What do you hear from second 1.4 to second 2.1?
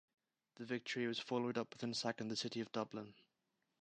up with an